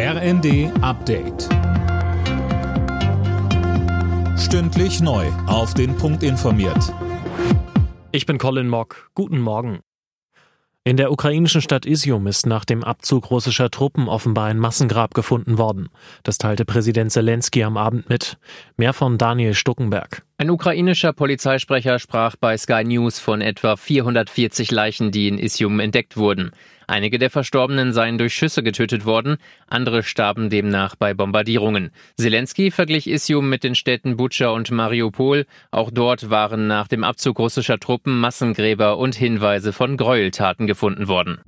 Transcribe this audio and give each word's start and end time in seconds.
RND 0.00 0.70
Update. 0.80 1.48
Stündlich 4.38 5.00
neu. 5.00 5.26
Auf 5.48 5.74
den 5.74 5.96
Punkt 5.96 6.22
informiert. 6.22 6.94
Ich 8.12 8.24
bin 8.24 8.38
Colin 8.38 8.68
Mock. 8.68 9.10
Guten 9.16 9.40
Morgen. 9.40 9.80
In 10.84 10.98
der 10.98 11.10
ukrainischen 11.10 11.62
Stadt 11.62 11.84
Isium 11.84 12.28
ist 12.28 12.46
nach 12.46 12.64
dem 12.64 12.84
Abzug 12.84 13.32
russischer 13.32 13.72
Truppen 13.72 14.08
offenbar 14.08 14.46
ein 14.46 14.60
Massengrab 14.60 15.14
gefunden 15.14 15.58
worden. 15.58 15.88
Das 16.22 16.38
teilte 16.38 16.64
Präsident 16.64 17.10
Zelensky 17.10 17.64
am 17.64 17.76
Abend 17.76 18.08
mit. 18.08 18.38
Mehr 18.76 18.92
von 18.92 19.18
Daniel 19.18 19.54
Stuckenberg. 19.54 20.22
Ein 20.40 20.50
ukrainischer 20.50 21.12
Polizeisprecher 21.12 21.98
sprach 21.98 22.36
bei 22.36 22.56
Sky 22.56 22.84
News 22.84 23.18
von 23.18 23.40
etwa 23.40 23.74
440 23.74 24.70
Leichen, 24.70 25.10
die 25.10 25.26
in 25.26 25.36
Isium 25.36 25.80
entdeckt 25.80 26.16
wurden. 26.16 26.52
Einige 26.86 27.18
der 27.18 27.28
Verstorbenen 27.28 27.92
seien 27.92 28.18
durch 28.18 28.34
Schüsse 28.34 28.62
getötet 28.62 29.04
worden, 29.04 29.38
andere 29.66 30.04
starben 30.04 30.48
demnach 30.48 30.94
bei 30.94 31.12
Bombardierungen. 31.12 31.90
Zelensky 32.16 32.70
verglich 32.70 33.10
Isium 33.10 33.48
mit 33.48 33.64
den 33.64 33.74
Städten 33.74 34.16
Butscha 34.16 34.50
und 34.50 34.70
Mariupol. 34.70 35.44
Auch 35.72 35.90
dort 35.90 36.30
waren 36.30 36.68
nach 36.68 36.86
dem 36.86 37.02
Abzug 37.02 37.40
russischer 37.40 37.80
Truppen 37.80 38.20
Massengräber 38.20 38.96
und 38.96 39.16
Hinweise 39.16 39.72
von 39.72 39.96
Gräueltaten 39.96 40.68
gefunden 40.68 41.08
worden. 41.08 41.40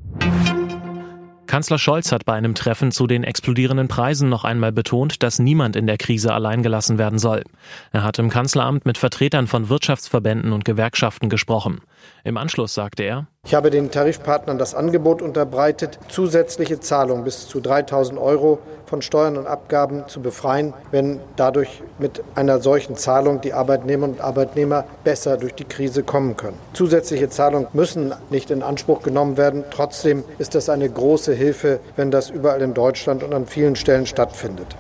Kanzler 1.51 1.79
Scholz 1.79 2.13
hat 2.13 2.27
bei 2.27 2.35
einem 2.35 2.55
Treffen 2.55 2.93
zu 2.93 3.09
den 3.09 3.25
explodierenden 3.25 3.89
Preisen 3.89 4.29
noch 4.29 4.45
einmal 4.45 4.71
betont, 4.71 5.25
dass 5.25 5.41
niemand 5.41 5.75
in 5.75 5.89
der 5.89 5.99
Krise 5.99 6.33
allein 6.33 6.63
gelassen 6.63 6.97
werden 6.97 7.19
soll. 7.19 7.43
Er 7.91 8.05
hat 8.05 8.21
im 8.21 8.31
Kanzleramt 8.31 8.87
mit 8.87 8.97
Vertretern 8.99 9.49
von 9.49 9.69
Wirtschaftsverbänden 9.69 10.53
und 10.53 10.65
Gewerkschaften 10.65 11.29
gesprochen. 11.29 11.81
Im 12.23 12.37
Anschluss 12.37 12.73
sagte 12.73 13.03
er, 13.03 13.27
ich 13.45 13.53
habe 13.53 13.71
den 13.71 13.91
Tarifpartnern 13.91 14.59
das 14.59 14.77
Angebot 14.77 15.23
unterbreitet, 15.23 15.99
zusätzliche 16.07 16.79
Zahlungen 16.79 17.25
bis 17.25 17.49
zu 17.49 17.59
3000 17.59 18.21
Euro 18.21 18.61
von 18.91 19.01
Steuern 19.03 19.39
und 19.39 19.47
Abgaben 19.47 20.03
zu 20.09 20.21
befreien, 20.21 20.75
wenn 20.91 21.21
dadurch 21.37 21.83
mit 21.99 22.23
einer 22.35 22.61
solchen 22.61 22.97
Zahlung 22.97 23.41
die 23.41 23.53
Arbeitnehmerinnen 23.53 24.17
und 24.19 24.21
Arbeitnehmer 24.21 24.85
besser 25.05 25.37
durch 25.37 25.55
die 25.55 25.65
Krise 25.65 26.03
kommen 26.03 26.37
können. 26.37 26.59
Zusätzliche 26.73 27.31
Zahlungen 27.31 27.69
müssen 27.73 28.13
nicht 28.31 28.51
in 28.51 28.63
Anspruch 28.63 29.03
genommen 29.03 29.37
werden. 29.37 29.63
Trotzdem 29.71 30.25
ist 30.39 30.57
das 30.57 30.69
eine 30.69 30.91
große 30.91 31.33
Hilfe, 31.33 31.79
wenn 31.95 32.11
das 32.11 32.31
überall 32.31 32.61
in 32.63 32.75
Deutschland 32.75 33.23
und 33.23 33.33
an 33.33 33.47
vielen 33.47 33.77
Stellen 33.77 34.07
stattfindet. 34.07 34.77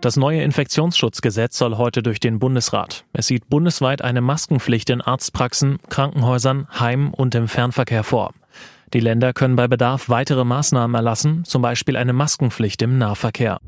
Das 0.00 0.16
neue 0.16 0.42
Infektionsschutzgesetz 0.42 1.56
soll 1.56 1.78
heute 1.78 2.02
durch 2.02 2.20
den 2.20 2.38
Bundesrat. 2.38 3.06
Es 3.14 3.26
sieht 3.26 3.48
bundesweit 3.48 4.02
eine 4.02 4.20
Maskenpflicht 4.20 4.90
in 4.90 5.00
Arztpraxen, 5.00 5.78
Krankenhäusern, 5.88 6.68
Heim 6.78 7.14
und 7.14 7.34
im 7.34 7.48
Fernverkehr 7.48 8.04
vor. 8.04 8.34
Die 8.92 9.00
Länder 9.00 9.32
können 9.32 9.56
bei 9.56 9.68
Bedarf 9.68 10.08
weitere 10.08 10.44
Maßnahmen 10.44 10.94
erlassen, 10.94 11.44
zum 11.44 11.62
Beispiel 11.62 11.96
eine 11.96 12.12
Maskenpflicht 12.12 12.82
im 12.82 12.98
Nahverkehr. 12.98 13.58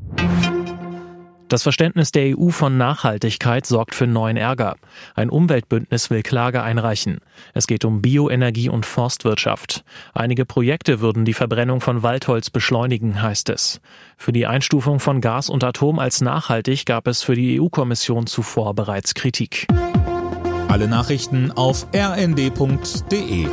Das 1.47 1.63
Verständnis 1.63 2.11
der 2.11 2.37
EU 2.37 2.49
von 2.49 2.77
Nachhaltigkeit 2.77 3.65
sorgt 3.65 3.95
für 3.95 4.05
neuen 4.05 4.35
Ärger. 4.35 4.75
Ein 5.15 5.29
Umweltbündnis 5.29 6.09
will 6.09 6.21
Klage 6.21 6.61
einreichen. 6.61 7.19
Es 7.53 7.67
geht 7.67 7.85
um 7.85 8.01
Bioenergie 8.01 8.67
und 8.67 8.85
Forstwirtschaft. 8.85 9.85
Einige 10.13 10.45
Projekte 10.45 10.99
würden 10.99 11.23
die 11.23 11.33
Verbrennung 11.33 11.79
von 11.79 12.03
Waldholz 12.03 12.49
beschleunigen, 12.49 13.21
heißt 13.21 13.49
es. 13.49 13.79
Für 14.17 14.33
die 14.33 14.45
Einstufung 14.45 14.99
von 14.99 15.21
Gas 15.21 15.49
und 15.49 15.63
Atom 15.63 15.99
als 15.99 16.19
nachhaltig 16.19 16.85
gab 16.85 17.07
es 17.07 17.23
für 17.23 17.35
die 17.35 17.61
EU-Kommission 17.61 18.27
zuvor 18.27 18.73
bereits 18.73 19.13
Kritik. 19.13 19.67
Alle 20.67 20.89
Nachrichten 20.89 21.53
auf 21.53 21.87
rnd.de 21.95 23.47